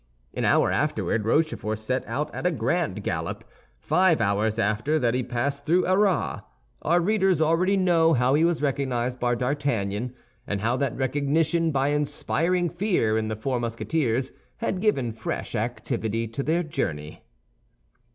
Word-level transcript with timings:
An 0.33 0.45
hour 0.45 0.71
afterward 0.71 1.25
Rochefort 1.25 1.77
set 1.77 2.03
out 2.07 2.33
at 2.33 2.47
a 2.47 2.51
grand 2.51 3.03
gallop; 3.03 3.43
five 3.77 4.19
hours 4.19 4.57
after 4.57 4.97
that 4.97 5.13
he 5.13 5.21
passed 5.21 5.63
through 5.63 5.85
Arras. 5.85 6.41
Our 6.81 6.99
readers 6.99 7.39
already 7.39 7.77
know 7.77 8.13
how 8.13 8.33
he 8.33 8.43
was 8.43 8.63
recognized 8.63 9.19
by 9.19 9.35
D'Artagnan, 9.35 10.15
and 10.47 10.61
how 10.61 10.75
that 10.77 10.97
recognition 10.97 11.69
by 11.69 11.89
inspiring 11.93 12.67
fear 12.67 13.15
in 13.15 13.27
the 13.27 13.35
four 13.35 13.59
Musketeers 13.59 14.31
had 14.57 14.81
given 14.81 15.11
fresh 15.13 15.53
activity 15.53 16.27
to 16.29 16.41
their 16.41 16.63
journey. 16.63 17.21